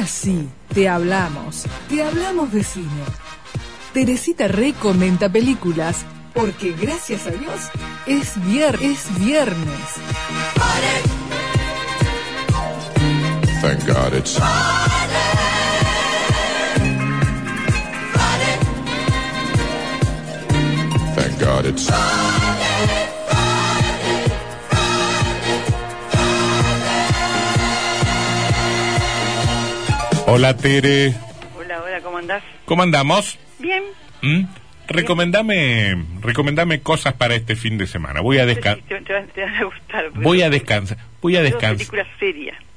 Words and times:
Ahora 0.00 0.12
sí, 0.12 0.48
te 0.72 0.88
hablamos, 0.88 1.66
te 1.90 2.02
hablamos 2.02 2.50
de 2.52 2.64
cine. 2.64 3.04
Teresita 3.92 4.48
recomienda 4.48 5.28
películas 5.28 6.06
porque 6.32 6.72
gracias 6.72 7.26
a 7.26 7.32
Dios 7.32 7.68
es, 8.06 8.42
vier 8.46 8.78
es 8.80 9.14
viernes. 9.18 9.68
Thank 13.60 13.84
God 21.38 21.66
it's 21.66 21.90
Hola 30.32 30.56
Tere, 30.56 31.12
Hola, 31.58 31.82
hola, 31.82 32.00
¿cómo 32.02 32.18
andás? 32.18 32.42
¿cómo 32.64 32.82
andamos? 32.84 33.36
Bien. 33.58 33.82
¿Mm? 34.22 34.44
Recomendame, 34.86 36.04
recomendame 36.20 36.80
cosas 36.82 37.14
para 37.14 37.34
este 37.34 37.56
fin 37.56 37.78
de 37.78 37.88
semana. 37.88 38.20
Voy 38.20 38.38
a 38.38 38.46
descansar. 38.46 38.82
si 38.88 38.94
te, 38.94 39.00
te 39.02 39.12
van- 39.12 39.26
te 39.28 39.40
van 39.42 39.54
a 39.56 39.64
gustar. 39.64 40.04
porque 40.10 40.20
Voy 40.24 40.42
a 40.42 40.50
descansar. 40.50 40.98
Voy 41.20 41.34
a 41.36 41.42
descansar. 41.42 41.86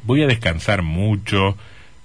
Voy 0.03 0.23
a 0.23 0.27
descansar 0.27 0.81
mucho. 0.81 1.55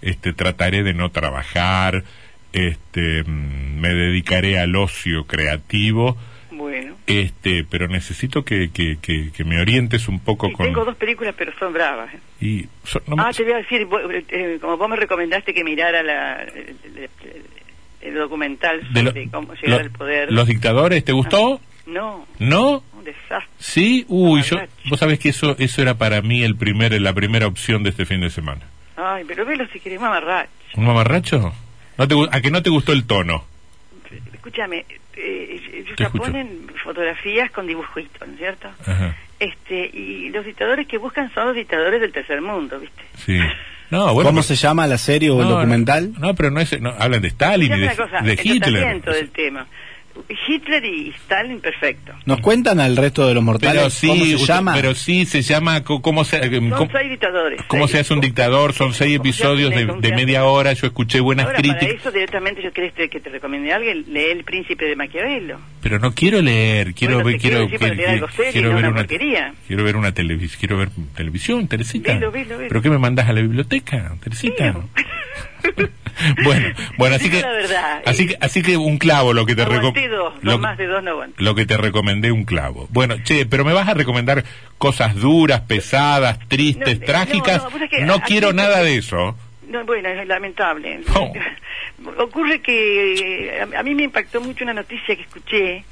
Este, 0.03 0.33
trataré 0.35 0.83
de 0.83 0.93
no 0.95 1.11
trabajar. 1.11 2.05
Este, 2.53 3.23
mm, 3.25 3.81
me 3.81 3.89
dedicaré 3.95 4.59
al 4.59 4.77
ocio 4.77 5.27
creativo. 5.27 6.17
Bueno. 6.59 6.97
Este, 7.07 7.65
pero 7.65 7.89
necesito 7.89 8.45
que, 8.45 8.71
que, 8.71 8.99
que, 9.01 9.31
que 9.33 9.45
me 9.45 9.61
orientes 9.61 10.09
un 10.09 10.21
poco 10.21 10.53
con. 10.53 10.67
tengo 10.67 10.85
dos 10.85 10.97
películas, 10.97 11.35
pero 11.39 11.53
son 11.59 11.73
bravas. 11.73 12.13
¿eh? 12.13 12.19
Y 12.41 12.67
so- 12.85 13.01
no 13.07 13.17
me- 13.17 13.23
Ah, 13.23 13.31
te 13.33 13.45
voy 13.45 13.53
a 13.53 13.57
decir, 13.59 13.85
vos, 13.87 14.03
eh, 14.11 14.59
como 14.61 14.77
vos 14.77 14.89
me 14.91 14.97
recomendaste 14.97 15.55
que 15.55 15.65
mirara 15.65 16.03
la, 16.03 16.43
el, 18.03 18.15
documental 18.15 18.81
de 18.93 19.03
lo- 19.03 19.11
sobre 19.11 19.29
cómo 19.31 19.55
llegar 19.55 19.69
lo- 19.69 19.85
al 19.85 19.91
poder. 19.91 20.33
Los 20.33 20.47
dictadores, 20.49 21.05
¿te 21.05 21.13
gustó? 21.13 21.61
No, 21.87 22.27
¿No? 22.39 22.83
un 22.93 23.05
desastre. 23.05 23.49
Sí, 23.59 24.05
uy, 24.09 24.43
yo, 24.43 24.59
vos 24.91 24.99
sabés 25.01 25.19
que 25.19 25.31
eso, 25.31 25.57
eso 25.59 25.81
era 25.81 25.95
para 25.95 26.21
mí 26.21 26.43
el 26.43 26.55
primer, 26.57 27.01
la 27.01 27.15
primera 27.15 27.47
opción 27.47 27.83
de 27.83 27.91
este 27.91 28.05
fin 28.05 28.21
de 28.21 28.29
semana. 28.31 28.61
Ay, 28.97 29.25
pero 29.27 29.47
velo 29.47 29.67
si 29.73 29.81
querés, 29.81 30.01
mamarracho. 30.01 30.51
¿Un 30.75 30.85
mamarracho? 30.85 31.55
¿No 31.97 32.07
te, 32.09 32.15
¿A 32.31 32.41
que 32.43 32.51
no 32.51 32.63
te 32.63 32.69
gustó 32.71 32.93
el 32.93 33.07
tono? 33.07 33.45
Escúchame, 34.49 34.87
eh, 35.17 35.61
ellos 35.75 35.95
Te 35.97 36.05
escucho. 36.05 36.25
ponen 36.25 36.67
fotografías 36.83 37.51
con 37.51 37.67
dibujitos, 37.67 38.27
¿no 38.27 38.33
es 38.33 38.39
cierto? 38.39 38.69
Ajá, 38.87 39.15
Este, 39.39 39.91
y 39.93 40.31
los 40.31 40.45
dictadores 40.45 40.87
que 40.89 40.97
buscan 40.97 41.31
son 41.35 41.49
los 41.49 41.55
dictadores 41.57 42.01
del 42.01 42.13
tercer 42.13 42.41
mundo, 42.41 42.81
¿viste? 42.81 43.03
sí. 43.17 43.39
No, 43.91 44.13
bueno, 44.13 44.29
¿Cómo 44.31 44.41
pero- 44.41 44.43
se 44.43 44.55
llama 44.55 44.87
la 44.87 44.99
serie 44.99 45.31
o 45.31 45.41
el 45.41 45.49
documental? 45.49 46.13
No, 46.15 46.19
no, 46.29 46.35
pero 46.35 46.51
no 46.51 46.61
es, 46.61 46.79
no, 46.79 46.91
hablan 46.99 47.23
de 47.23 47.29
Stalin 47.29 47.73
y 47.73 47.79
de, 47.79 47.85
una 47.87 47.97
cosa, 47.97 48.21
de 48.21 48.33
el 48.33 48.39
Hitler. 48.41 48.61
tratamiento 48.73 49.11
del 49.13 49.31
tema. 49.31 49.67
Hitler 50.47 50.85
y 50.85 51.11
Stalin, 51.11 51.61
perfecto. 51.61 52.13
¿Nos 52.27 52.41
cuentan 52.41 52.81
al 52.81 52.97
resto 52.97 53.27
de 53.27 53.35
los 53.35 53.43
mortales 53.43 53.77
Pero 53.77 53.91
sí, 53.91 54.07
cómo 54.09 54.25
se 54.25 54.35
usted- 54.37 54.47
llama? 54.47 54.75
pero 54.75 54.95
sí 54.95 55.27
se 55.27 55.43
llama, 55.43 55.85
¿cómo 55.85 56.25
se, 56.25 56.37
eh, 56.39 56.51
Son 56.51 56.71
cómo, 56.71 56.91
seis 56.93 57.11
dictadores. 57.11 57.63
cómo 57.69 57.83
seis. 57.87 57.93
se 57.93 57.99
hace 58.01 58.15
un 58.15 58.21
dictador? 58.21 58.73
Son 58.73 58.93
seis 58.95 59.17
¿Cómo 59.19 59.25
se 59.25 59.29
episodios 59.29 59.71
de, 59.75 59.87
de 59.87 60.17
media 60.17 60.45
hora, 60.45 60.73
yo 60.73 60.87
escuché 60.87 61.21
buenas 61.21 61.47
Ahora, 61.47 61.59
para 61.59 61.75
críticas. 61.79 62.01
eso 62.01 62.11
directamente 62.11 62.63
yo 62.63 62.73
querés 62.73 62.93
que 62.95 63.21
te 63.21 63.31
recomiende 63.31 63.73
a 63.73 63.77
alguien, 63.77 64.05
lee 64.09 64.27
El 64.33 64.45
Príncipe 64.45 64.85
de 64.87 64.97
Maquiavelo. 64.97 65.59
Pero 65.83 65.99
no 65.99 66.13
quiero 66.15 66.43
leer, 66.43 66.95
quiero 66.95 67.15
Bueno, 67.23 67.31
ver, 67.31 67.41
quiero 67.41 67.69
para 67.79 68.33
serio, 68.33 68.63
no 68.63 68.69
ver 68.71 68.79
una 68.79 68.89
una, 68.89 68.97
porquería. 69.01 69.55
quiero 69.67 69.85
ver 69.85 69.97
una 69.97 70.13
televisión, 70.13 70.59
quiero 70.59 70.77
ver 70.79 70.89
televisión, 71.15 71.69
Teresita. 71.69 72.15
Velo, 72.15 72.31
velo, 72.33 72.57
velo. 72.59 72.69
¿Pero 72.69 72.83
qué 72.83 72.91
me 72.91 72.99
mandas 72.99 73.29
a 73.29 73.33
la 73.33 73.41
biblioteca, 73.41 74.15
Teresita? 74.23 74.75
Bueno, 76.45 76.69
bueno, 76.97 77.17
así 77.17 77.31
que, 77.31 77.43
verdad. 77.43 78.03
así 78.07 78.27
que, 78.27 78.37
así 78.41 78.63
que 78.63 78.77
un 78.77 78.99
clavo 78.99 79.33
lo 79.33 79.47
que 79.47 79.55
te 79.55 79.65
recomendé. 79.65 80.09
más 80.59 80.77
de 80.79 80.87
dos 80.87 81.03
no 81.03 81.11
aguanto. 81.13 81.43
Lo 81.43 81.55
que 81.55 81.67
te 81.67 81.77
recomendé 81.77 82.33
un 82.33 82.45
clavo. 82.45 82.87
Bueno, 82.91 83.17
che, 83.23 83.47
pero 83.47 83.65
me 83.65 83.73
vas 83.73 83.89
a 83.89 83.95
recomendar 83.95 84.45
cosas 84.79 85.15
duras, 85.15 85.61
pesadas, 85.63 86.39
tristes, 86.49 87.01
No, 87.01 87.07
trágicas. 87.07 87.63
no, 87.65 87.71
no, 87.79 87.85
es 87.85 87.91
que 87.91 88.01
no 88.03 88.15
aquí- 88.15 88.25
quiero 88.27 88.53
nada 88.53 88.83
de 88.83 88.97
eso. 88.99 89.37
No, 89.69 89.85
bueno, 89.85 90.09
es 90.09 90.27
lamentable. 90.27 91.01
Ocurre 92.19 92.61
que 92.63 93.15
eh, 93.49 93.61
a, 93.75 93.81
a 93.81 93.83
mí 93.83 93.95
me 93.95 94.05
impactó 94.05 94.41
mucho 94.41 94.65
una 94.65 94.75
noticia 94.75 95.15
que 95.17 95.23
escuché 95.23 95.85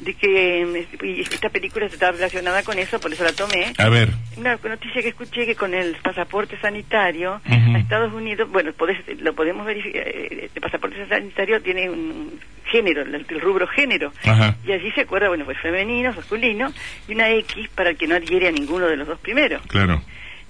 de 0.00 0.14
que 0.14 0.86
y 1.02 1.20
esta 1.20 1.48
película 1.50 1.86
está 1.86 2.10
relacionada 2.10 2.62
con 2.62 2.78
eso, 2.78 2.98
por 3.00 3.12
eso 3.12 3.22
la 3.24 3.32
tomé. 3.32 3.72
A 3.78 3.88
ver, 3.88 4.08
Una 4.36 4.56
noticia 4.62 5.02
que 5.02 5.08
escuché 5.08 5.46
que 5.46 5.54
con 5.54 5.74
el 5.74 5.94
pasaporte 5.96 6.58
sanitario 6.60 7.40
Ujú. 7.46 7.76
a 7.76 7.78
Estados 7.78 8.12
Unidos, 8.12 8.50
bueno, 8.50 8.72
podés- 8.72 9.04
lo 9.20 9.34
podemos 9.34 9.64
verificar, 9.66 10.02
eh, 10.06 10.50
el 10.54 10.60
pasaporte 10.60 11.06
sanitario 11.08 11.60
tiene 11.62 11.88
un 11.90 12.40
género, 12.64 13.02
el, 13.02 13.14
el 13.28 13.40
rubro 13.40 13.66
género. 13.68 14.12
Ajá. 14.24 14.56
Y 14.66 14.72
allí 14.72 14.90
se 14.92 15.02
acuerda, 15.02 15.28
bueno, 15.28 15.44
pues 15.44 15.58
femenino, 15.58 16.12
masculino, 16.12 16.72
y 17.08 17.12
una 17.14 17.30
X 17.30 17.68
para 17.74 17.90
el 17.90 17.96
que 17.96 18.06
no 18.06 18.16
adhiere 18.16 18.48
a 18.48 18.52
ninguno 18.52 18.86
de 18.86 18.96
los 18.96 19.06
dos 19.06 19.18
primeros. 19.20 19.62
claro. 19.66 20.02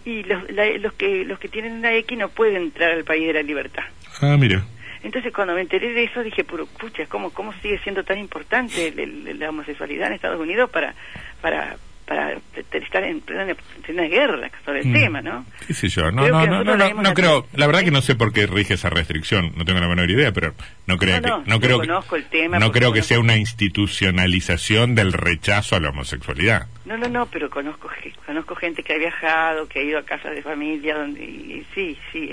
Y 0.04 0.24
los, 0.24 0.50
la- 0.50 0.66
los, 0.78 0.92
que, 0.94 1.24
los 1.24 1.38
que 1.38 1.46
tienen 1.48 1.74
una 1.74 1.92
X 1.94 2.18
no 2.18 2.28
pueden 2.28 2.56
entrar 2.62 2.90
al 2.90 3.04
país 3.04 3.24
de 3.26 3.34
la 3.34 3.42
libertad. 3.42 3.84
Ah, 4.20 4.36
mira. 4.36 4.64
Entonces 5.02 5.32
cuando 5.32 5.54
me 5.54 5.60
enteré 5.60 5.92
de 5.92 6.04
eso 6.04 6.22
dije, 6.22 6.44
pero 6.44 6.66
pucha, 6.66 7.06
¿cómo, 7.06 7.30
cómo 7.30 7.52
sigue 7.54 7.78
siendo 7.78 8.04
tan 8.04 8.18
importante 8.18 8.88
el- 8.88 9.38
la 9.38 9.48
homosexualidad 9.50 10.06
en 10.08 10.12
Estados 10.14 10.40
Unidos 10.40 10.70
para, 10.70 10.94
para, 11.40 11.76
para 12.06 12.36
estar 12.72 13.04
en 13.04 13.20
plena, 13.20 13.50
en 13.50 13.56
plena 13.82 14.02
guerra 14.04 14.50
sobre 14.64 14.80
el 14.80 14.86
Mm. 14.88 14.92
tema, 14.92 15.22
¿no? 15.22 15.44
¿Qué 15.66 15.72
sé 15.74 15.88
yo? 15.88 16.10
No, 16.10 16.22
Creo 16.22 16.34
no, 16.34 16.46
no, 16.46 16.64
no, 16.64 16.76
no, 16.76 16.94
no 16.94 17.02
la 17.02 17.14
creo. 17.14 17.46
La 17.54 17.66
verdad 17.66 17.82
que 17.84 17.90
no 17.90 18.02
sé 18.02 18.14
por 18.16 18.32
qué 18.32 18.46
rige 18.46 18.74
esa 18.74 18.90
restricción. 18.90 19.52
No 19.56 19.64
tengo 19.64 19.80
la 19.80 19.88
menor 19.88 20.10
idea, 20.10 20.32
pero 20.32 20.54
no 20.86 20.98
creo 20.98 21.20
No, 21.20 21.28
no, 21.38 21.44
que, 21.44 21.50
no 21.50 21.60
creo 21.60 21.80
que, 21.80 21.86
conozco 21.86 22.16
el 22.16 22.24
tema 22.24 22.58
no 22.58 22.72
creo 22.72 22.92
que 22.92 23.02
sea 23.02 23.18
una 23.20 23.36
institucionalización 23.36 24.94
del 24.94 25.12
rechazo 25.12 25.76
a 25.76 25.80
la 25.80 25.90
homosexualidad. 25.90 26.66
No, 26.84 26.96
no, 26.96 27.08
no, 27.08 27.26
pero 27.26 27.48
conozco 27.48 27.88
conozco 28.26 28.54
gente 28.56 28.82
que 28.82 28.94
ha 28.94 28.98
viajado, 28.98 29.66
que 29.68 29.80
ha 29.80 29.82
ido 29.82 29.98
a 29.98 30.04
casas 30.04 30.34
de 30.34 30.42
familia, 30.42 30.94
donde 30.96 31.24
y, 31.24 31.52
y 31.60 31.66
sí, 31.74 31.96
sí, 32.12 32.28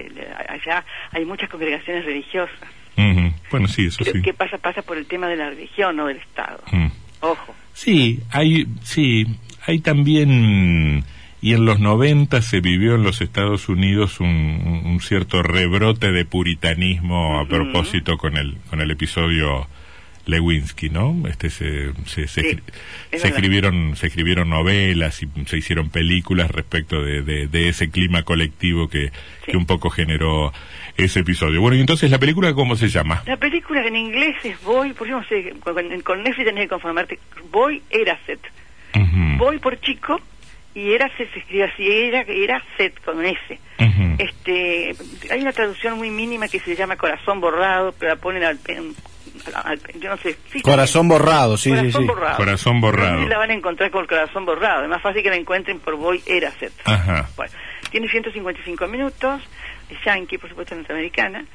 allá 0.47 0.84
hay 1.12 1.25
muchas 1.25 1.50
congregaciones 1.50 2.06
religiosas. 2.06 2.57
Bueno, 3.51 3.68
sí, 3.68 3.86
eso 3.88 4.00
Creo 4.03 4.13
sí. 4.16 4.22
que 4.22 4.34
pasa 4.34 4.57
pasa 4.57 4.81
por 4.81 4.97
el 4.97 5.06
tema 5.06 5.28
de 5.28 5.38
la 5.38 5.50
religión, 5.50 5.96
no 5.96 6.07
del 6.07 6.18
Estado. 6.18 6.62
Mm. 6.72 6.88
Ojo. 7.22 7.56
Sí, 7.74 8.19
hay, 8.31 8.68
sí, 8.84 9.25
hay 9.69 9.80
también, 9.80 11.03
y 11.41 11.53
en 11.53 11.66
los 11.66 11.80
90 11.80 12.41
se 12.41 12.59
vivió 12.59 12.96
en 12.96 13.03
los 13.03 13.22
Estados 13.22 13.69
Unidos 13.69 14.19
un, 14.19 15.00
cierto 15.02 15.41
rebrote 15.41 16.12
de 16.12 16.25
puritanismo 16.25 17.40
a 17.40 17.46
propósito 17.47 18.18
con 18.18 18.35
el, 18.38 18.57
con 18.69 18.81
el 18.81 18.91
episodio 18.91 19.68
Lewinsky, 20.25 20.90
¿no? 20.90 21.16
Este 21.28 21.50
se, 21.50 21.94
se, 22.06 22.28
se, 22.28 22.41
Sí, 22.41 22.41
escri- 22.41 22.62
es 23.12 23.22
se 23.22 23.28
verdad. 23.28 23.28
escribieron, 23.28 23.96
se 23.96 24.07
escribieron 24.07 24.50
novelas 24.50 25.24
y 25.24 25.28
se 25.46 25.57
hicieron 25.57 25.90
películas 25.90 26.51
respecto 26.51 27.01
de, 27.01 27.22
de, 27.24 27.47
de 27.47 27.69
ese 27.69 27.90
clima 27.90 28.24
colectivo 28.24 28.90
que, 28.90 29.07
Sí. 29.46 29.51
que 29.51 29.57
un 29.57 29.66
poco 29.66 29.90
generó 29.90 30.53
ese 30.97 31.22
episodio. 31.22 31.62
Bueno, 31.62 31.78
y 31.78 31.80
entonces 31.80 32.12
la 32.12 32.19
película, 32.19 32.53
¿cómo 32.53 32.75
se 32.75 32.90
llama? 32.90 33.24
La 33.25 33.38
película 33.38 33.88
en 33.88 33.96
inglés 33.96 34.36
es 34.44 34.62
Boy, 34.63 34.91
por 34.94 35.07
ejemplo, 35.07 35.25
no 35.36 35.41
sé, 35.44 35.53
con, 35.62 36.01
con 36.01 36.24
Netflix 36.24 36.46
tenés 36.46 36.63
que 36.66 36.69
conformarte, 36.69 37.19
Boy 37.51 37.81
Eraset. 37.90 38.40
Boy 39.38 39.59
por 39.59 39.79
chico 39.79 40.19
y 40.75 40.91
Eraset 40.94 41.31
se 41.33 41.39
escribe 41.39 41.63
así, 41.66 41.88
era, 41.89 42.22
era 42.22 42.63
set 42.77 43.00
con 43.03 43.17
un 43.19 43.25
S. 43.25 43.59
Este, 44.17 44.95
hay 45.31 45.41
una 45.41 45.51
traducción 45.53 45.97
muy 45.97 46.09
mínima 46.09 46.47
que 46.47 46.59
se 46.59 46.75
llama 46.75 46.95
Corazón 46.97 47.39
Borrado, 47.39 47.94
pero 47.97 48.13
la 48.13 48.19
ponen 48.19 48.44
al, 48.44 48.59
en- 48.67 48.94
al- 49.53 49.79
yo 50.00 50.09
no 50.09 50.17
sé. 50.17 50.35
sí, 50.51 50.61
Corazón 50.61 51.07
borrado, 51.07 51.57
sí, 51.57 51.69
sí, 51.69 51.75
Corazón 51.75 52.01
sí. 52.01 52.07
borrado. 52.07 52.38
Corazón 52.38 52.81
borrado. 52.81 53.21
Sí, 53.21 53.27
la 53.27 53.38
van 53.38 53.51
a 53.51 53.53
encontrar 53.53 53.91
con 53.91 54.06
Corazón 54.06 54.45
Borrado. 54.45 54.83
Es 54.83 54.89
más 54.89 55.01
fácil 55.01 55.24
que 55.24 55.30
la 55.30 55.36
encuentren 55.38 55.80
por 55.80 55.95
Boy 55.95 56.21
Eraset. 56.25 56.74
Ajá. 56.86 57.30
Bueno, 57.36 57.53
tiene 57.91 58.07
155 58.09 58.88
minutos, 58.88 59.41
es 59.89 59.97
yankee, 60.06 60.38
por 60.38 60.50
supuesto, 60.50 60.75
norteamericana, 60.75 61.45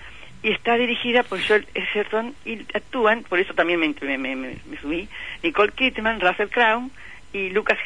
y 0.42 0.50
está 0.52 0.75
dirigida 0.76 1.22
por 1.22 1.40
Joel 1.46 1.66
Edgerton 1.75 2.34
y 2.44 2.60
actúan, 2.75 3.22
por 3.22 3.38
eso 3.38 3.54
también 3.54 3.81
me, 3.81 3.94
me, 4.00 4.19
me- 4.19 4.36
me- 4.36 4.56
me 4.66 4.76
subí, 4.81 5.08
Nicole 5.42 5.72
Kidman, 5.72 6.20
Russell 6.20 6.48
Crowe 6.48 6.90
y 7.34 7.50
Lucas. 7.50 7.76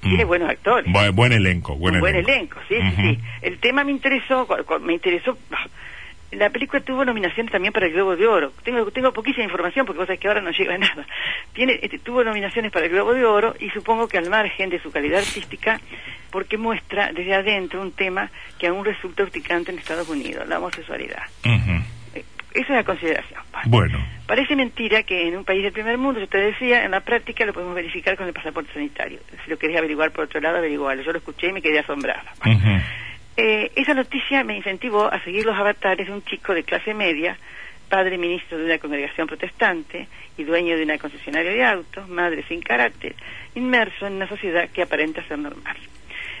Tiene 0.00 0.24
Mm. 0.24 0.28
buenos 0.28 0.48
actores. 0.48 0.90
Bu- 0.90 1.12
buen 1.12 1.32
elenco, 1.32 1.74
buen 1.76 1.96
Un 1.96 2.00
buen 2.00 2.14
elenco. 2.14 2.30
elenco, 2.30 2.60
sí, 2.68 2.76
Ujú. 2.76 2.90
sí, 3.02 3.14
sí. 3.16 3.20
El 3.42 3.58
tema 3.58 3.84
me 3.84 3.90
interesó, 3.92 4.48
me 4.80 4.94
interesó... 4.94 5.36
La 6.32 6.50
película 6.50 6.82
tuvo 6.82 7.04
nominaciones 7.04 7.52
también 7.52 7.72
para 7.72 7.86
el 7.86 7.92
Globo 7.92 8.16
de 8.16 8.26
Oro. 8.26 8.52
Tengo, 8.64 8.90
tengo 8.90 9.12
poquísima 9.12 9.44
información 9.44 9.86
porque 9.86 9.98
vos 9.98 10.06
sabés 10.08 10.18
que 10.18 10.26
ahora 10.26 10.40
no 10.40 10.50
llega 10.50 10.76
nada. 10.78 11.06
Tiene, 11.52 11.78
este, 11.80 11.98
tuvo 12.00 12.24
nominaciones 12.24 12.72
para 12.72 12.86
el 12.86 12.90
Globo 12.92 13.14
de 13.14 13.24
Oro 13.24 13.54
y 13.60 13.70
supongo 13.70 14.08
que 14.08 14.18
al 14.18 14.28
margen 14.30 14.68
de 14.70 14.80
su 14.80 14.90
calidad 14.90 15.20
artística, 15.20 15.80
porque 16.30 16.56
muestra 16.58 17.12
desde 17.12 17.34
adentro 17.34 17.80
un 17.80 17.92
tema 17.92 18.30
que 18.58 18.66
aún 18.66 18.84
resulta 18.84 19.22
urticante 19.22 19.70
en 19.70 19.78
Estados 19.78 20.08
Unidos, 20.08 20.48
la 20.48 20.58
homosexualidad. 20.58 21.22
Esa 22.54 22.66
es 22.66 22.70
la 22.70 22.84
consideración. 22.84 23.40
Bueno, 23.66 23.98
Parece 24.26 24.56
mentira 24.56 25.02
que 25.02 25.28
en 25.28 25.36
un 25.36 25.44
país 25.44 25.62
del 25.62 25.72
primer 25.72 25.98
mundo, 25.98 26.18
yo 26.18 26.26
te 26.26 26.38
decía, 26.38 26.84
en 26.84 26.92
la 26.92 27.00
práctica 27.00 27.44
lo 27.44 27.52
podemos 27.52 27.74
verificar 27.74 28.16
con 28.16 28.26
el 28.26 28.32
pasaporte 28.32 28.72
sanitario. 28.72 29.18
Si 29.44 29.50
lo 29.50 29.58
querés 29.58 29.76
averiguar 29.76 30.12
por 30.12 30.24
otro 30.24 30.40
lado, 30.40 30.56
averiguarlo. 30.56 31.02
Yo 31.02 31.12
lo 31.12 31.18
escuché 31.18 31.48
y 31.48 31.52
me 31.52 31.60
quedé 31.60 31.80
asombrada. 31.80 32.32
Eh, 33.36 33.70
esa 33.76 33.92
noticia 33.92 34.42
me 34.42 34.56
incentivó 34.56 35.12
a 35.12 35.22
seguir 35.24 35.44
los 35.44 35.56
avatares 35.56 36.06
de 36.06 36.12
un 36.12 36.24
chico 36.24 36.54
de 36.54 36.62
clase 36.62 36.94
media, 36.94 37.36
padre 37.90 38.16
ministro 38.16 38.56
de 38.56 38.64
una 38.64 38.78
congregación 38.78 39.26
protestante 39.26 40.08
y 40.38 40.44
dueño 40.44 40.76
de 40.76 40.84
una 40.84 40.96
concesionaria 40.96 41.50
de 41.50 41.64
autos, 41.64 42.08
madre 42.08 42.44
sin 42.48 42.62
carácter, 42.62 43.14
inmerso 43.54 44.06
en 44.06 44.14
una 44.14 44.28
sociedad 44.28 44.70
que 44.70 44.82
aparenta 44.82 45.22
ser 45.28 45.38
normal. 45.38 45.76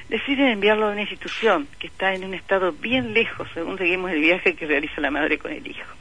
Deciden 0.08 0.48
enviarlo 0.48 0.88
a 0.88 0.92
una 0.92 1.02
institución 1.02 1.66
que 1.78 1.88
está 1.88 2.14
en 2.14 2.24
un 2.24 2.32
estado 2.32 2.72
bien 2.72 3.12
lejos 3.12 3.46
según 3.52 3.76
seguimos 3.76 4.10
el 4.10 4.20
viaje 4.20 4.54
que 4.54 4.66
realiza 4.66 5.00
la 5.02 5.10
madre 5.10 5.36
con 5.36 5.52
el 5.52 5.66
hijo. 5.66 5.94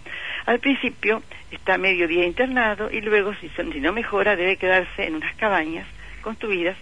Al 0.46 0.60
principio 0.60 1.24
está 1.52 1.78
medio 1.78 2.08
día 2.08 2.26
internado 2.26 2.90
y 2.92 3.02
luego, 3.02 3.34
si, 3.36 3.50
son- 3.50 3.72
si 3.72 3.80
no 3.80 3.94
mejora, 3.94 4.36
debe 4.36 4.58
quedarse 4.58 5.06
en 5.06 5.16
unas 5.16 5.34
cabañas 5.36 5.88
construidas 6.22 6.78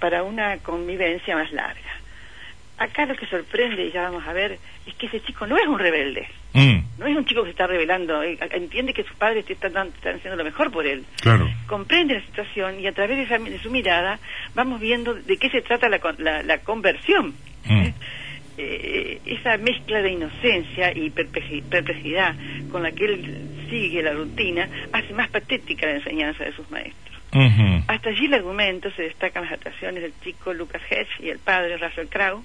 para 0.00 0.22
una 0.22 0.58
convivencia 0.58 1.34
más 1.36 1.50
larga. 1.52 1.80
Acá 2.78 3.06
lo 3.06 3.16
que 3.16 3.26
sorprende, 3.26 3.86
y 3.86 3.92
ya 3.92 4.02
vamos 4.02 4.26
a 4.26 4.32
ver, 4.34 4.58
es 4.86 4.94
que 4.94 5.06
ese 5.06 5.20
chico 5.22 5.46
no 5.46 5.56
es 5.56 5.66
un 5.66 5.78
rebelde. 5.78 6.28
Mm, 6.52 6.76
No 6.98 7.06
es 7.06 7.16
un 7.16 7.24
chico 7.24 7.40
que 7.42 7.46
se 7.48 7.50
está 7.52 7.66
rebelando. 7.66 8.22
eh, 8.22 8.38
Entiende 8.52 8.92
que 8.92 9.02
sus 9.02 9.16
padres 9.16 9.48
están, 9.48 9.88
están 9.88 10.16
haciendo 10.16 10.36
lo 10.36 10.44
mejor 10.44 10.70
por 10.70 10.86
él. 10.86 11.04
claro. 11.22 11.48
Comprende 11.66 12.14
la 12.14 12.20
situación 12.20 12.78
y 12.80 12.86
a 12.86 12.92
través 12.92 13.16
de, 13.16 13.22
esa- 13.24 13.38
de 13.38 13.58
su 13.58 13.70
mirada 13.70 14.18
vamos 14.54 14.78
viendo 14.80 15.14
de 15.14 15.36
qué 15.38 15.48
se 15.50 15.62
trata 15.62 15.88
la, 15.88 15.98
la, 16.18 16.42
la 16.42 16.58
conversión. 16.58 17.34
Mm. 17.64 17.80
¿eh? 17.80 17.94
Eh, 18.58 19.20
esa 19.26 19.58
mezcla 19.58 20.00
de 20.00 20.12
inocencia 20.12 20.90
y 20.96 21.10
perpleji- 21.10 21.62
perplejidad 21.68 22.34
con 22.70 22.82
la 22.82 22.90
que 22.92 23.04
él 23.04 23.48
sigue 23.68 24.02
la 24.02 24.12
rutina 24.14 24.66
hace 24.92 25.12
más 25.12 25.28
patética 25.28 25.86
la 25.86 25.96
enseñanza 25.96 26.44
de 26.44 26.52
sus 26.52 26.70
maestros. 26.70 27.20
Hasta 27.86 28.08
allí 28.08 28.24
el 28.26 28.34
argumento 28.34 28.90
se 28.92 29.02
destacan 29.02 29.44
las 29.44 29.52
actuaciones 29.52 30.02
del 30.02 30.12
chico 30.22 30.54
Lucas 30.54 30.80
Hedge 30.88 31.10
y 31.20 31.28
el 31.28 31.38
padre 31.38 31.76
Russell 31.76 32.06
Crowe. 32.06 32.42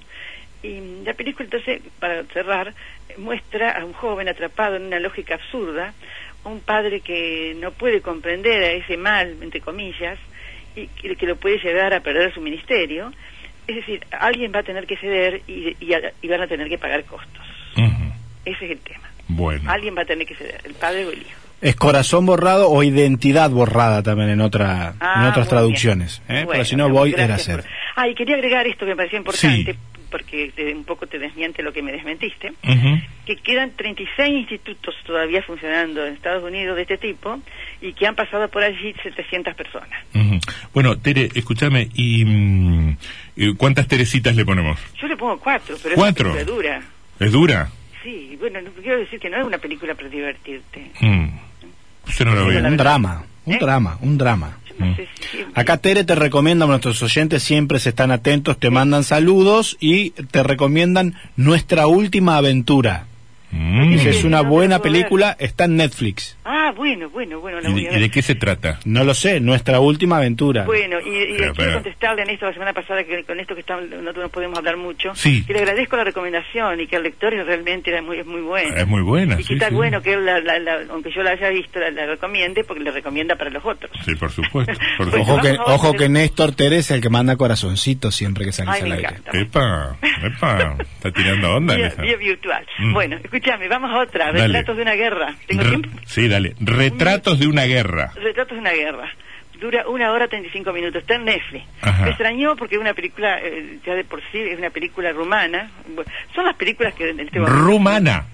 Y 0.64 1.04
la 1.06 1.14
película, 1.14 1.46
entonces, 1.46 1.82
para 2.00 2.24
cerrar, 2.26 2.74
muestra 3.18 3.72
a 3.72 3.86
un 3.86 3.94
joven 3.94 4.28
atrapado 4.28 4.76
en 4.76 4.84
una 4.88 5.00
lógica 5.00 5.36
absurda, 5.36 5.94
un 6.44 6.60
padre 6.60 7.00
que 7.00 7.56
no 7.58 7.72
puede 7.72 8.02
comprender 8.02 8.62
a 8.64 8.72
ese 8.72 8.98
mal, 8.98 9.38
entre 9.42 9.62
comillas, 9.62 10.20
y 10.76 10.88
que, 10.88 11.16
que 11.16 11.26
lo 11.26 11.36
puede 11.38 11.58
llevar 11.60 11.94
a 11.94 12.02
perder 12.02 12.34
su 12.34 12.42
ministerio. 12.42 13.12
Es 13.68 13.76
decir, 13.76 14.06
alguien 14.12 14.52
va 14.54 14.60
a 14.60 14.64
tener 14.64 14.86
que 14.88 14.98
ceder 14.98 15.42
y, 15.48 15.76
y 15.80 16.28
van 16.28 16.42
a 16.42 16.48
tener 16.48 16.68
que 16.68 16.78
pagar 16.78 17.04
costos. 17.06 17.42
Ese 18.44 18.66
es 18.66 18.72
el 18.72 18.80
tema. 18.80 19.08
Bueno. 19.28 19.70
Alguien 19.72 19.96
va 19.96 20.02
a 20.02 20.06
tener 20.06 20.26
que 20.28 20.36
ceder, 20.36 20.60
el 20.66 20.74
padre 20.74 21.06
o 21.06 21.12
el 21.12 21.20
hijo. 21.20 21.40
Es 21.62 21.76
corazón 21.76 22.26
borrado 22.26 22.70
o 22.72 22.82
identidad 22.82 23.52
borrada 23.52 24.02
también 24.02 24.30
en 24.32 24.42
otra 24.42 24.96
Ah, 25.00 25.14
en 25.22 25.22
otras 25.30 25.46
muy 25.46 25.50
traducciones. 25.50 26.20
¿eh? 26.28 26.34
Bueno, 26.44 26.50
Pero 26.54 26.66
si 26.66 26.76
no 26.76 26.90
voy 26.90 27.14
era 27.16 27.36
hacer. 27.36 27.62
por- 27.62 27.70
Ah, 27.96 28.08
y 28.08 28.16
quería 28.16 28.36
agregar 28.36 28.66
esto 28.66 28.84
que 28.86 28.92
me 28.92 28.96
pareció 28.98 29.20
importante, 29.20 29.74
Sí. 29.74 29.80
Porque 30.12 30.52
te- 30.56 30.74
un 30.76 30.84
poco 30.84 31.08
te 31.08 31.18
desmiente 31.18 31.64
lo 31.64 31.74
que 31.74 31.82
me 31.82 31.92
desmentiste, 31.92 32.50
Ujú. 32.64 33.00
que 33.26 33.38
quedan 33.38 33.72
36 33.76 34.42
institutos 34.42 34.94
todavía 35.06 35.42
funcionando 35.42 36.06
en 36.06 36.14
Estados 36.14 36.44
Unidos 36.44 36.76
de 36.76 36.82
este 36.84 36.98
tipo 36.98 37.40
y 37.82 37.94
que 37.94 38.06
han 38.06 38.16
pasado 38.16 38.48
por 38.50 38.62
allí 38.62 38.94
700 39.02 39.56
personas. 39.56 39.90
Bueno, 40.74 40.98
Tere, 41.00 41.30
escúchame, 41.34 41.90
¿y 41.96 42.24
mm, 42.26 42.98
eh, 43.38 43.54
cuántas 43.58 43.88
Teresitas 43.88 44.36
le 44.36 44.46
ponemos? 44.46 44.80
Yo 45.02 45.08
le 45.08 45.18
pongo 45.18 45.40
cuatro, 45.40 45.76
pero 45.82 45.96
¿Cuatro? 45.96 46.30
es 46.30 46.36
una 46.36 46.46
película 46.46 46.56
dura. 46.78 46.82
¿Es 47.20 47.32
dura? 47.32 47.70
Sí, 48.04 48.36
bueno, 48.40 48.62
no 48.62 48.72
quiero 48.72 48.98
decir 49.00 49.20
que 49.20 49.30
no 49.30 49.38
es 49.38 49.46
una 49.46 49.58
película 49.60 49.96
para 49.96 50.10
divertirte. 50.10 50.92
Mm. 51.02 51.28
Yo 52.18 52.26
no 52.26 52.36
lo 52.36 52.50
la 52.52 52.68
Un 52.68 52.78
drama, 52.78 53.24
un 53.46 53.54
¿Eh? 53.54 53.58
drama, 53.62 53.98
un 54.02 54.18
drama. 54.18 54.58
Acá 55.54 55.78
Tere 55.78 56.04
te 56.04 56.16
recomienda, 56.16 56.66
nuestros 56.66 57.02
oyentes 57.04 57.44
siempre 57.44 57.80
se 57.80 57.90
están 57.90 58.12
atentos, 58.12 58.58
te 58.58 58.70
mandan 58.70 59.04
saludos 59.04 59.78
y 59.80 60.12
te 60.12 60.44
recomiendan 60.44 61.16
Nuestra 61.36 61.88
Última 61.88 62.38
Aventura. 62.38 63.08
Mm. 63.52 63.94
Es 64.08 64.24
una 64.24 64.42
buena 64.42 64.80
película, 64.82 65.36
está 65.40 65.66
en 65.66 65.76
Netflix. 65.78 66.38
Ah, 66.46 66.72
bueno, 66.76 67.10
bueno, 67.10 67.40
bueno. 67.40 67.60
la 67.62 67.70
¿Y 67.70 67.74
voy 67.74 67.82
de, 67.84 67.88
a 67.88 67.92
y 67.92 67.94
ver. 67.96 68.02
de 68.04 68.10
qué 68.12 68.22
se 68.22 68.36
trata? 68.36 68.80
No 68.86 69.04
lo 69.04 69.14
sé, 69.14 69.40
Nuestra 69.40 69.80
Última 69.80 70.18
Aventura. 70.18 70.64
Bueno, 70.66 70.98
y, 71.00 71.10
y 71.10 71.12
Pero, 71.12 71.36
quiero 71.38 71.54
pero- 71.56 71.74
contestarle 71.74 72.22
a 72.24 72.26
esto 72.26 72.46
la 72.46 72.54
semana 72.54 72.74
pasada, 72.74 73.04
que 73.04 73.24
con 73.24 73.40
esto 73.40 73.54
que 73.54 73.62
estamos, 73.62 73.86
no, 73.90 74.12
no 74.14 74.30
podemos 74.30 74.58
hablar 74.58 74.78
mucho, 74.78 75.14
Sí. 75.16 75.44
que 75.46 75.54
le 75.54 75.60
agradezco 75.60 75.98
la 75.98 76.04
recomendación 76.06 76.80
y 76.80 76.88
que 76.88 76.96
el 76.96 77.04
lector 77.04 77.34
es 77.34 77.46
realmente 77.46 77.90
era 77.92 78.02
muy, 78.02 78.20
es 78.20 78.26
muy 78.26 78.42
bueno. 78.42 78.76
Es 78.76 78.88
muy 78.88 79.02
buena, 79.02 79.36
Y 79.36 79.38
que 79.40 79.44
sí, 79.44 79.54
está 79.56 79.70
sí. 79.70 79.76
bueno 79.76 80.02
que 80.02 80.14
él, 80.14 80.26
la- 80.26 80.40
la- 80.40 80.60
la- 80.60 80.80
aunque 80.90 81.12
yo 81.12 81.22
la 81.24 81.32
haya 81.32 81.50
visto, 81.50 81.80
la, 81.80 81.92
la 81.92 82.06
recomiende 82.06 82.64
porque 82.64 82.84
le 82.84 82.92
recomienda 82.92 83.36
para 83.36 83.50
los 83.50 83.66
otros. 83.66 83.92
Sí, 84.06 84.16
por 84.16 84.32
supuesto. 84.32 84.74
Por 84.98 85.08
Ojo 85.20 85.42
que, 85.42 85.58
ojo 85.66 85.94
que 85.94 86.10
Néstor 86.10 86.54
Teresa 86.54 86.94
es 86.94 86.98
el 86.98 87.02
que 87.02 87.10
manda 87.10 87.36
corazoncitos 87.36 88.16
siempre 88.16 88.46
que 88.46 88.52
salís 88.52 88.74
Ay, 88.76 88.82
al 88.84 88.92
aire. 88.94 89.08
encanta. 89.10 89.32
Epa, 89.38 89.98
epa, 90.24 90.78
está 90.96 91.12
tirando 91.12 91.56
onda. 91.56 91.76
Vía, 91.76 91.94
vía 92.02 92.16
virtual. 92.18 92.66
Mm. 92.80 92.94
Bueno, 92.94 93.18
escúchame, 93.42 93.68
vamos 93.68 93.92
a 93.92 94.00
otra. 94.00 94.28
Dale. 94.28 94.48
Retratos 94.48 94.76
de 94.78 94.82
una 94.84 94.94
guerra. 94.94 95.36
¿Tengo 95.48 95.64
tiempo? 95.64 95.90
Sí, 96.06 96.28
dale. 96.28 96.56
Retratos 96.60 97.40
de 97.40 97.48
una 97.48 97.64
guerra. 97.66 98.12
Retratos 98.16 98.56
de 98.56 98.60
una 98.60 98.72
guerra. 98.72 99.12
Dura 99.60 99.88
una 99.88 100.12
hora 100.12 100.28
35 100.28 100.72
minutos. 100.74 101.02
Está 101.02 101.16
en 101.16 101.26
Netflix. 101.26 101.66
Ajá. 101.82 102.04
Me 102.04 102.10
extrañó 102.10 102.56
porque 102.56 102.76
es 102.76 102.82
una 102.82 102.94
película, 102.94 103.40
eh, 103.42 103.80
ya 103.86 103.94
de 103.94 104.04
por 104.04 104.22
sí, 104.32 104.40
es 104.40 104.58
una 104.58 104.70
película 104.70 105.12
rumana. 105.12 105.70
Bueno, 105.88 106.12
son 106.34 106.46
las 106.46 106.56
películas 106.56 106.94
que 106.94 107.10
en 107.10 107.20
este 107.20 107.40
momento... 107.40 107.62
Rumana. 107.62 108.26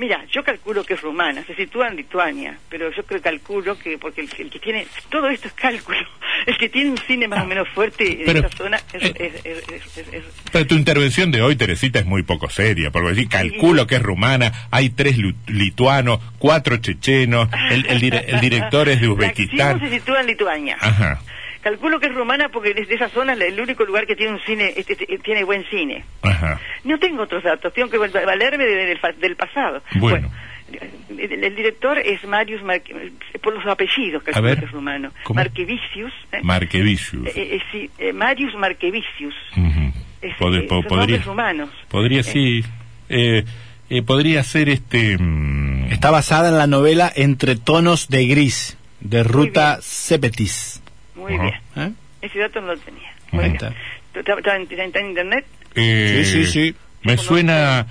Mira, 0.00 0.24
yo 0.32 0.42
calculo 0.42 0.82
que 0.82 0.94
es 0.94 1.02
rumana, 1.02 1.44
se 1.44 1.54
sitúa 1.54 1.88
en 1.88 1.96
Lituania, 1.96 2.56
pero 2.70 2.90
yo 2.90 3.02
creo 3.04 3.20
calculo 3.20 3.78
que, 3.78 3.98
porque 3.98 4.22
el, 4.22 4.30
el 4.38 4.48
que 4.50 4.58
tiene, 4.58 4.86
todo 5.10 5.28
esto 5.28 5.46
es 5.48 5.52
cálculo, 5.52 5.98
el 6.46 6.56
que 6.56 6.70
tiene 6.70 6.88
un 6.92 6.96
cine 7.06 7.28
más 7.28 7.44
o 7.44 7.46
menos 7.46 7.68
fuerte 7.68 8.20
en 8.20 8.24
Pero, 8.24 8.38
esa 8.46 8.56
zona 8.56 8.80
es, 8.94 9.02
eh, 9.04 9.42
es- 9.44 10.08
es- 10.08 10.24
Pero 10.50 10.66
tu 10.66 10.74
intervención 10.76 11.30
de 11.30 11.42
hoy, 11.42 11.54
Teresita, 11.54 11.98
es 11.98 12.06
muy 12.06 12.22
poco 12.22 12.48
seria, 12.48 12.90
porque 12.90 13.10
decir, 13.10 13.28
calculo 13.28 13.86
que 13.86 13.96
es 13.96 14.02
rumana, 14.02 14.50
hay 14.70 14.88
tres 14.88 15.18
lituanos, 15.48 16.18
cuatro 16.38 16.78
chechenos, 16.78 17.50
el, 17.70 17.84
el 17.84 18.00
dire- 18.00 18.24
el 18.26 18.40
director 18.40 18.88
es 18.88 19.02
de 19.02 19.08
Uzbekistán. 19.10 19.80
se 19.80 19.90
sitúa 19.90 20.20
en 20.22 20.26
Lituania. 20.28 20.78
Ajá, 20.80 21.20
Calculo 21.62 22.00
que 22.00 22.06
es 22.06 22.14
rumana 22.14 22.48
porque 22.48 22.72
desde 22.74 22.94
esa 22.94 23.08
zona 23.10 23.34
es 23.34 23.40
el 23.40 23.60
único 23.60 23.84
lugar 23.84 24.06
que 24.06 24.16
tiene 24.16 24.32
un 24.32 24.40
cine, 24.40 24.72
este- 24.76 24.94
este- 24.94 25.18
tiene 25.18 25.44
buen 25.44 25.64
cine. 25.66 26.04
ajá. 26.22 26.58
No 26.84 26.98
tengo 26.98 27.22
otros 27.24 27.42
datos, 27.44 27.72
tengo 27.74 27.90
que 27.90 27.98
val- 27.98 28.10
valerme 28.12 28.64
de- 28.64 28.86
del, 28.86 28.98
fa- 28.98 29.12
del 29.12 29.36
pasado. 29.36 29.82
Bueno. 29.96 30.30
el, 31.18 31.44
el 31.44 31.56
director 31.56 31.98
es 31.98 32.24
Marius 32.24 32.62
Marque- 32.62 33.12
por 33.42 33.52
los 33.54 33.66
apellidos, 33.66 34.22
que 34.22 34.30
A 34.34 34.40
ver, 34.40 34.58
que 34.60 34.64
es 34.66 34.70
rumano. 34.72 35.10
¿cómo? 35.24 35.36
Marquevicius. 35.38 36.12
¿eh? 36.32 36.38
Marquevicius. 36.42 37.26
Eh, 37.28 37.32
eh, 37.56 37.60
sí, 37.72 37.90
eh, 37.98 38.12
Marius 38.12 38.54
Marquevicius. 38.54 39.34
Ujú. 39.56 39.92
Es, 40.22 40.36
Pod- 40.38 40.56
eh, 40.58 40.62
po- 40.68 40.82
podría, 40.82 40.96
nombres 41.18 41.24
rumanos. 41.26 41.70
podría, 41.88 42.22
sí, 42.22 42.62
eh, 43.08 43.44
eh, 43.90 44.02
podría 44.02 44.42
ser 44.44 44.68
este... 44.68 45.16
mm, 45.18 45.90
Está 45.92 46.10
basada 46.12 46.48
en 46.50 46.56
la 46.58 46.66
novela 46.68 47.12
Entre 47.14 47.56
tonos 47.56 48.08
de 48.08 48.26
gris, 48.26 48.76
de 49.00 49.24
Ruta. 49.24 49.80
Cepetis. 49.82 50.80
Muy 51.36 51.48
Ajá. 51.48 51.60
bien. 51.76 51.88
¿Eh? 51.88 51.92
Ese 52.26 52.38
dato 52.38 52.60
no 52.60 52.68
lo 52.68 52.78
tenía. 52.78 53.08
Ahí 53.08 53.14
Muy 53.32 53.44
bien. 53.44 53.54
está. 53.56 53.74
¿Está, 54.14 54.34
está 54.34 54.56
en, 54.56 54.62
está 54.62 54.98
en 55.00 55.06
internet? 55.08 55.46
eh, 55.74 56.22
Sí, 56.24 56.44
sí, 56.44 56.52
sí. 56.52 56.74
Me 57.02 57.16
suena 57.16 57.86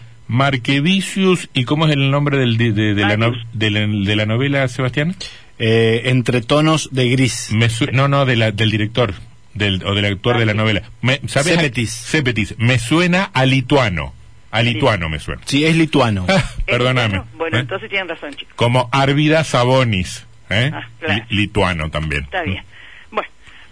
Marquevicius, 0.54 1.50
¿y 1.54 1.64
cómo 1.64 1.86
es 1.88 1.94
el 1.94 2.12
nombre 2.12 2.38
del, 2.38 2.58
de, 2.58 2.72
de- 2.72 2.94
de 2.96 3.02
la, 3.06 3.18
no- 3.18 3.34
de, 3.54 3.70
la, 3.70 3.80
de 3.82 4.16
la 4.16 4.26
novela, 4.26 4.68
Sebastián? 4.68 5.16
Eh, 5.58 6.04
entre 6.06 6.42
tonos 6.42 6.90
de 6.92 7.10
gris. 7.10 7.50
Me 7.52 7.70
su- 7.70 7.88
no, 7.92 8.08
no, 8.08 8.26
de 8.26 8.36
la, 8.36 8.52
del 8.52 8.72
director 8.72 9.14
del, 9.54 9.84
o 9.86 9.94
del 9.94 10.06
autor 10.06 10.38
de 10.38 10.46
la 10.46 10.54
novela. 10.54 10.84
Me, 11.02 11.20
¿sabes? 11.28 11.56
Cepetis. 11.56 11.92
Cepetis. 11.94 12.56
Me 12.58 12.80
suena 12.80 13.26
a 13.34 13.46
lituano. 13.46 14.14
A 14.52 14.62
lituano 14.64 15.10
me 15.10 15.20
suena. 15.20 15.42
Sí, 15.46 15.66
es 15.66 15.76
lituano. 15.76 16.26
Perdóname. 16.66 17.18
¿Es 17.18 17.24
bueno? 17.38 17.58
¿eh? 17.58 17.60
entonces 17.62 17.90
tienen 17.90 18.08
razón, 18.10 18.34
chicos. 18.34 18.54
Como 18.56 18.90
Arvida 18.92 19.44
Sabonis. 19.44 20.26
¿eh? 20.50 20.72
Ah, 20.74 20.88
claro. 21.00 21.26
Li- 21.30 21.36
lituano 21.38 21.90
también. 21.92 22.24
Está 22.24 22.42
bien. 22.44 22.64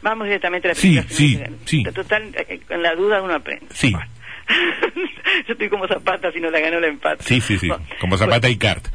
Bueno, 0.07 0.19
vamos 0.19 0.27
directamente 0.27 0.67
a 0.67 0.71
la 0.71 0.75
Sí, 0.75 0.87
película. 0.95 1.09
sí, 1.15 1.43
sí. 1.65 1.83
Total, 1.83 2.23
eh, 2.35 2.59
con 2.67 2.81
la 2.81 2.95
duda 2.95 3.21
uno 3.21 3.33
aprende. 3.35 3.67
Sí. 3.73 3.91
Bueno. 3.91 4.09
Yo 5.47 5.53
estoy 5.53 5.69
como 5.69 5.87
Zapata, 5.87 6.31
si 6.31 6.39
no 6.39 6.49
la 6.49 6.59
ganó 6.59 6.79
la 6.79 6.87
empate. 6.87 7.23
Sí, 7.23 7.41
sí, 7.41 7.57
sí. 7.57 7.67
Bueno, 7.67 7.83
Como 7.99 8.17
Zapata 8.17 8.49
y 8.49 8.57
Cart. 8.57 8.85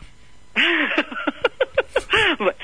Bueno, 2.39 2.55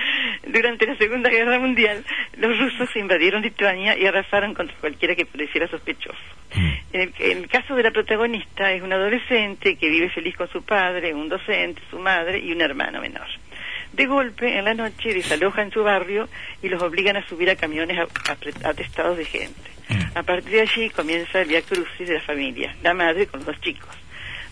durante 0.47 0.87
la 0.87 0.97
Segunda 0.97 1.31
Guerra 1.31 1.59
Mundial, 1.59 2.05
los 2.39 2.59
rusos 2.59 2.89
invadieron 2.97 3.43
Lituania 3.43 3.97
y 3.97 4.07
arrasaron 4.07 4.55
contra 4.55 4.75
cualquiera 4.79 5.15
que 5.15 5.25
pareciera 5.27 5.69
sospechoso. 5.69 6.19
Mm. 6.55 6.73
En 6.93 7.01
el, 7.01 7.13
en 7.19 7.39
el 7.39 7.49
caso 7.49 7.75
de 7.75 7.83
la 7.83 7.91
protagonista 7.91 8.73
es 8.73 8.83
un 8.83 8.93
adolescente 8.93 9.77
que 9.77 9.89
vive 9.89 10.11
feliz 10.11 10.37
con 10.37 10.49
su 10.51 10.63
padre, 10.63 11.15
un 11.15 11.29
docente, 11.29 11.81
su 11.91 11.99
madre 11.99 12.39
y 12.41 12.53
un 12.53 12.61
hermano 12.61 13.01
menor. 13.01 13.27
De 13.99 14.07
golpe, 14.07 14.57
en 14.59 14.65
la 14.65 14.73
noche, 14.75 15.13
desaloja 15.13 15.61
en 15.61 15.71
su 15.73 15.83
barrio 15.83 16.29
y 16.63 16.69
los 16.71 16.81
obligan 16.83 17.17
a 17.17 17.27
subir 17.27 17.51
a 17.51 17.57
camiones 17.57 17.99
atestados 18.65 19.19
de 19.19 19.25
gente. 19.27 19.71
Mm. 19.89 20.17
A 20.19 20.23
partir 20.23 20.53
de 20.53 20.61
allí 20.63 20.89
comienza 20.91 21.41
el 21.43 21.49
via 21.49 21.63
crucis 21.63 22.09
de 22.09 22.15
la 22.15 22.21
familia, 22.23 22.75
la 22.83 22.95
madre 22.95 23.27
con 23.27 23.41
los 23.41 23.47
dos 23.49 23.61
chicos. 23.61 23.91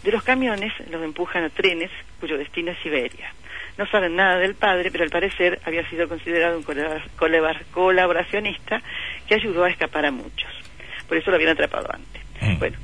De 0.03 0.11
los 0.13 0.23
camiones 0.23 0.73
los 0.91 1.03
empujan 1.03 1.45
a 1.45 1.49
trenes 1.51 1.91
cuyo 2.21 2.37
destino 2.39 2.73
es 2.73 2.79
Siberia. 2.83 3.33
No 3.79 3.87
saben 3.87 4.17
nada 4.17 4.37
del 4.39 4.55
padre, 4.55 4.91
pero 4.91 5.05
al 5.05 5.11
parecer 5.11 5.61
había 5.65 5.89
sido 5.91 6.09
considerado 6.09 6.59
un 6.59 6.65
colabor- 6.65 7.03
colabor- 7.17 7.65
colaboracionista 7.73 8.83
que 9.29 9.35
ayudó 9.35 9.65
a 9.65 9.71
escapar 9.71 10.07
a 10.07 10.11
muchos. 10.11 10.51
Por 11.07 11.17
eso 11.19 11.31
lo 11.31 11.37
habían 11.37 11.51
atrapado 11.53 11.89
antes. 11.93 12.23
Mm. 12.41 12.59
Bueno, 12.59 12.77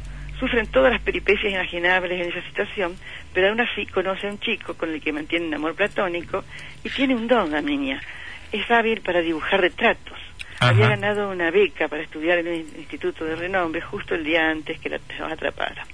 sufren 0.42 0.66
todas 0.66 0.92
las 0.92 1.00
peripecias 1.00 1.52
imaginables 1.52 2.20
en 2.20 2.30
esa 2.30 2.44
situación, 2.48 2.96
pero 3.32 3.50
aún 3.50 3.60
así 3.60 3.86
conoce 3.86 4.26
a 4.26 4.30
un 4.30 4.40
chico 4.40 4.74
con 4.74 4.90
el 4.90 5.00
que 5.00 5.12
mantiene 5.12 5.46
un 5.46 5.54
amor 5.54 5.76
platónico 5.76 6.42
y 6.82 6.90
tiene 6.90 7.14
un 7.14 7.28
don 7.28 7.52
la 7.52 7.60
niña. 7.60 8.02
Es 8.50 8.68
hábil 8.68 9.02
para 9.02 9.20
dibujar 9.20 9.60
retratos. 9.60 10.18
Ajá. 10.58 10.70
Había 10.70 10.88
ganado 10.88 11.30
una 11.30 11.52
beca 11.52 11.86
para 11.86 12.02
estudiar 12.02 12.38
en 12.38 12.48
un 12.48 12.54
instituto 12.54 13.24
de 13.24 13.36
renombre 13.36 13.80
justo 13.82 14.16
el 14.16 14.24
día 14.24 14.50
antes 14.50 14.80
que 14.80 14.88
la 14.88 14.98
atrapara. 15.30 15.86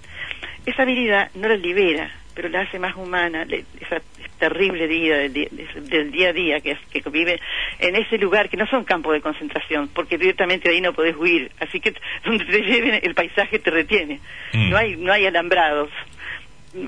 Esa 0.65 0.83
habilidad 0.83 1.31
no 1.35 1.47
la 1.47 1.57
libera, 1.57 2.11
pero 2.39 2.51
la 2.51 2.61
hace 2.61 2.79
más 2.79 2.95
humana, 2.95 3.45
le- 3.45 3.65
esa 3.81 4.01
terrible 4.39 4.87
vida 4.87 5.17
del, 5.19 5.33
día- 5.33 5.49
del 5.91 6.13
día 6.13 6.29
a 6.29 6.33
día 6.33 6.61
que, 6.61 6.71
es- 6.71 6.87
que 7.03 7.11
vive 7.11 7.41
en 7.81 7.97
ese 7.97 8.17
lugar 8.17 8.49
que 8.49 8.57
no 8.57 8.65
son 8.69 8.85
campos 8.85 9.13
de 9.13 9.21
concentración, 9.21 9.89
porque 9.89 10.17
directamente 10.19 10.69
de 10.69 10.77
ahí 10.77 10.81
no 10.81 10.93
podés 10.93 11.17
huir, 11.17 11.51
así 11.59 11.81
que 11.81 11.95
donde 12.25 12.45
te 12.45 12.61
lleven 12.63 13.01
el 13.03 13.15
paisaje 13.17 13.59
te 13.59 13.71
retiene, 13.73 14.21
Mm. 14.53 14.71
no 14.71 14.77
hay 14.77 14.97
no 14.97 15.13
hay 15.13 15.27
alambrados. 15.27 15.91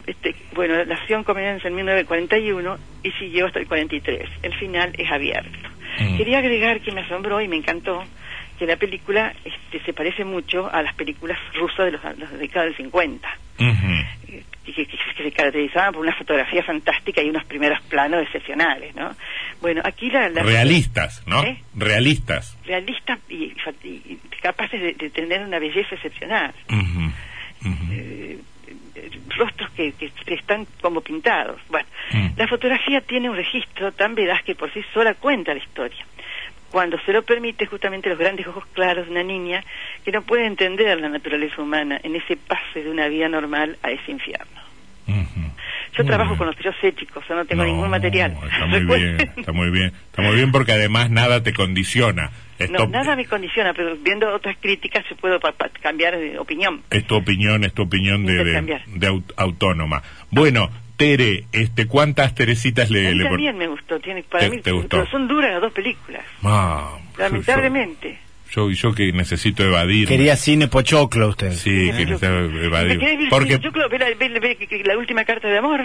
Este, 0.06 0.36
bueno, 0.52 0.84
la 0.84 0.94
acción 0.94 1.24
comienza 1.24 1.66
en 1.66 1.74
1941 1.74 2.78
y 3.02 3.10
siguió 3.12 3.46
hasta 3.46 3.58
el 3.58 3.66
43. 3.66 4.28
El 4.42 4.54
final 4.54 4.92
es 4.96 5.10
abierto. 5.10 5.58
Mm. 5.98 6.16
Quería 6.16 6.38
agregar 6.38 6.80
que 6.80 6.92
me 6.92 7.00
asombró 7.00 7.40
y 7.40 7.48
me 7.48 7.56
encantó 7.56 8.04
que 8.60 8.66
la 8.66 8.76
película 8.76 9.32
este, 9.42 9.80
se 9.84 9.92
parece 9.94 10.22
mucho 10.24 10.70
a 10.72 10.82
las 10.82 10.94
películas 10.94 11.38
rusas 11.54 11.86
de 11.86 11.92
los, 11.92 12.02
de 12.02 12.16
la 12.18 12.30
década 12.36 12.66
del 12.66 12.76
50 12.76 13.28
Ujú. 13.58 13.66
eh, 14.28 14.44
que, 14.66 14.72
que- 14.74 14.86
que 14.86 15.22
se 15.24 15.32
caracterizaban 15.32 15.92
por 15.94 16.02
una 16.02 16.14
fotografía 16.14 16.62
fantástica 16.62 17.22
y 17.22 17.30
unos 17.30 17.44
primeros 17.46 17.80
planos 17.88 18.22
excepcionales, 18.22 18.94
¿no? 18.94 19.16
Bueno, 19.62 19.80
aquí 19.84 20.10
la... 20.10 20.28
la 20.28 20.42
Realistas, 20.42 21.22
¿no? 21.26 21.42
¿Eh? 21.42 21.58
Realistas. 21.74 22.56
Realistas 22.66 23.18
y, 23.30 23.54
y- 23.82 23.88
y 23.88 24.18
capaces 24.42 24.78
de, 24.80 24.92
de 24.92 25.08
tener 25.10 25.40
una 25.42 25.58
belleza 25.58 25.94
excepcional. 25.94 26.52
Eh, 27.92 28.38
eh, 28.94 29.10
rostros 29.36 29.70
que, 29.70 29.92
que 29.92 30.10
están 30.34 30.66
como 30.80 31.00
pintados. 31.00 31.60
Bueno, 31.68 31.88
Mm. 32.12 32.30
la 32.36 32.48
fotografía 32.48 33.00
tiene 33.02 33.30
un 33.30 33.36
registro 33.36 33.92
tan 33.92 34.14
veraz 34.16 34.42
que 34.42 34.54
por 34.56 34.72
sí 34.72 34.80
sola 34.92 35.14
cuenta 35.14 35.54
la 35.54 35.60
historia. 35.60 36.04
Cuando 36.70 36.98
se 37.04 37.12
lo 37.12 37.22
permite 37.22 37.66
justamente 37.66 38.08
los 38.08 38.18
grandes 38.18 38.46
ojos 38.46 38.64
claros 38.72 39.06
de 39.06 39.10
una 39.12 39.22
niña 39.24 39.64
que 40.04 40.12
no 40.12 40.22
puede 40.22 40.46
entender 40.46 41.00
la 41.00 41.08
naturaleza 41.08 41.60
humana 41.60 42.00
en 42.02 42.14
ese 42.16 42.36
pase 42.36 42.82
de 42.84 42.90
una 42.90 43.08
vida 43.08 43.28
normal 43.28 43.76
a 43.82 43.90
ese 43.90 44.12
infierno. 44.12 44.60
Yo 45.92 46.04
Muy 46.04 46.06
trabajo 46.06 46.30
bien. 46.30 46.38
con 46.38 46.46
los 46.46 46.56
tíos 46.56 46.76
éticos, 46.82 47.24
yo 47.28 47.34
no 47.34 47.44
tengo 47.44 47.64
No, 47.64 47.68
ningún 47.68 47.90
material. 47.90 48.36
Está 48.44 48.66
muy 48.66 48.80
bien, 48.98 49.16
está 49.36 49.52
muy 49.52 49.70
bien. 49.70 49.92
Está 50.06 50.22
muy 50.22 50.36
bien 50.36 50.52
porque 50.52 50.70
además 50.72 51.10
nada 51.10 51.42
te 51.42 51.52
condiciona. 51.52 52.30
Es, 52.60 52.70
No, 52.70 52.86
nada 52.86 53.16
me 53.16 53.24
condiciona, 53.24 53.72
pero 53.74 53.96
viendo 53.96 54.32
otras 54.32 54.56
críticas 54.60 55.04
se 55.08 55.16
puedo 55.16 55.40
pa- 55.40 55.50
pa- 55.52 55.68
cambiar 55.70 56.16
de 56.16 56.38
opinión. 56.38 56.82
es 56.90 57.04
tu 57.06 57.16
opinión, 57.16 57.64
es 57.64 57.72
tu 57.74 57.82
opinión 57.82 58.24
de, 58.24 58.34
de, 58.34 58.38
Intercambiar. 58.40 58.84
de 58.86 59.08
aut- 59.08 59.32
autónoma. 59.36 60.02
Bueno, 60.30 60.70
Tere, 61.00 61.44
este, 61.52 61.86
¿cuántas 61.86 62.34
Teresitas 62.34 62.88
A 62.90 62.92
le, 62.92 63.10
mí 63.12 63.18
le 63.18 63.24
también 63.24 63.58
me 63.58 63.66
gustó, 63.66 63.98
tiene 64.00 64.22
para 64.22 64.44
Te- 64.44 64.50
mí, 64.50 64.62
te 64.62 64.70
gustó. 64.70 64.88
pero 64.98 65.10
son 65.10 65.26
duras 65.26 65.50
las 65.52 65.60
dos 65.62 65.72
películas, 65.72 66.22
Ah, 66.44 66.90
lamentablemente. 67.18 68.18
Yo, 68.52 68.68
yo, 68.70 68.90
yo 68.90 68.94
que 68.94 69.12
necesito 69.12 69.62
evadir. 69.64 70.08
Quería 70.08 70.36
cine 70.36 70.66
pochoclo 70.68 71.28
usted. 71.28 71.52
Sí, 71.52 71.70
que 71.70 72.04
necesito 72.04 72.28
¿Me 72.28 72.64
evadir. 72.66 72.98
ver- 72.98 73.18
Porque 73.30 73.58
creo, 73.60 73.88
ve 73.88 73.98
la, 73.98 74.06
ve- 74.06 74.28
ve- 74.28 74.40
ve- 74.40 74.82
la 74.84 74.96
última 74.98 75.24
carta 75.24 75.46
de 75.48 75.56
amor. 75.58 75.80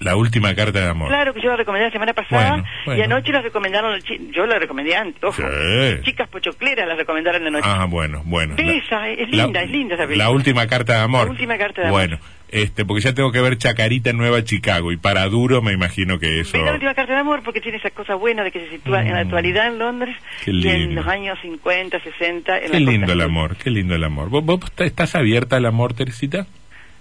la 0.00 0.16
última 0.16 0.54
carta 0.54 0.80
de 0.80 0.88
amor. 0.88 1.08
Claro 1.08 1.32
que 1.32 1.40
yo 1.40 1.48
la 1.50 1.56
recomendé 1.56 1.86
la 1.86 1.92
semana 1.92 2.12
pasada 2.12 2.50
Bueno, 2.50 2.64
bueno. 2.86 3.00
y 3.00 3.04
anoche 3.04 3.32
la 3.32 3.40
recomendaron, 3.40 3.98
yo 4.34 4.46
la 4.46 4.58
recomendé 4.58 4.94
antes, 4.96 5.22
ojo. 5.22 5.40
Sí. 5.42 6.02
Chicas 6.02 6.28
pochocleras 6.28 6.86
la 6.88 6.96
recomendaron 6.96 7.46
anoche. 7.46 7.64
Ah, 7.66 7.86
bueno, 7.88 8.20
bueno. 8.26 8.56
La- 8.58 8.72
esa, 8.74 9.08
es 9.08 9.28
linda, 9.30 9.62
es 9.62 9.70
linda 9.70 9.94
esa 9.94 10.04
película. 10.04 10.24
La 10.24 10.30
última 10.30 10.66
carta 10.66 10.94
de 10.96 11.00
amor. 11.02 11.26
La 11.26 11.30
última 11.30 11.56
carta 11.56 11.80
de 11.82 11.86
amor. 11.88 12.00
Bueno, 12.00 12.18
este, 12.52 12.84
porque 12.84 13.00
ya 13.02 13.12
tengo 13.14 13.32
que 13.32 13.40
ver 13.40 13.58
Chacarita 13.58 14.10
en 14.10 14.18
Nueva 14.18 14.44
Chicago 14.44 14.92
y 14.92 14.96
para 14.96 15.26
duro 15.28 15.62
me 15.62 15.72
imagino 15.72 16.18
que 16.18 16.40
eso. 16.40 16.58
Ve 16.58 16.64
la 16.64 16.74
última 16.74 16.94
carta 16.94 17.14
de 17.14 17.18
amor 17.18 17.42
porque 17.42 17.60
tiene 17.60 17.78
esa 17.78 17.90
cosa 17.90 18.14
buena 18.14 18.44
de 18.44 18.52
que 18.52 18.60
se 18.60 18.70
sitúa 18.70 19.00
en 19.00 19.08
la 19.14 19.20
Mm. 19.24 19.26
actualidad 19.26 19.66
en 19.68 19.78
Londres 19.78 20.16
Qué 20.44 20.50
y 20.52 20.68
en 20.68 20.94
los 20.94 21.06
años 21.06 21.38
50, 21.42 21.98
60. 22.00 22.58
En 22.58 22.70
Qué 22.70 22.80
la 22.80 22.90
lindo 22.90 23.12
el 23.12 23.20
amor, 23.22 23.56
qué 23.56 23.70
lindo 23.70 23.94
el 23.94 24.04
amor. 24.04 24.28
¿Vos, 24.28 24.44
vos 24.44 24.60
estás 24.78 25.14
abierta 25.14 25.56
al 25.56 25.66
amor, 25.66 25.94
Teresita? 25.94 26.46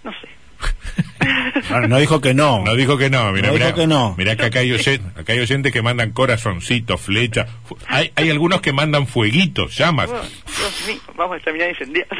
No 0.03 0.11
sé. 0.13 0.27
No, 1.69 1.87
no 1.87 1.97
dijo 1.99 2.19
que 2.21 2.33
no. 2.33 2.63
No 2.63 2.75
dijo 2.75 2.97
que 2.97 3.09
no, 3.09 3.31
mira, 3.31 3.47
No 3.47 3.53
mira, 3.53 3.67
dijo 3.67 3.77
que 3.77 3.87
no. 3.87 4.15
mira 4.17 4.35
que 4.35 4.45
acá 4.45 4.59
hay, 4.59 4.71
oyen- 4.71 5.11
acá 5.17 5.33
hay 5.33 5.39
oyentes 5.39 5.71
que 5.71 5.81
mandan 5.81 6.11
corazoncitos, 6.11 6.99
flechas. 6.99 7.47
Hay, 7.87 8.11
hay 8.15 8.29
algunos 8.29 8.61
que 8.61 8.73
mandan 8.73 9.07
fueguitos, 9.07 9.77
llamas. 9.77 10.09
Oh, 10.09 10.21
Dios 10.21 10.83
mío, 10.87 11.01
vamos 11.15 11.37
a 11.37 11.43
terminar 11.43 11.69
incendiados. 11.69 12.17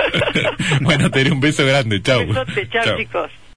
bueno, 0.80 1.10
te 1.10 1.30
un 1.30 1.40
beso 1.40 1.66
grande, 1.66 2.00
chau. 2.02 2.26
Besote, 2.26 2.68
chao, 2.70 2.96
chicos. 2.96 3.30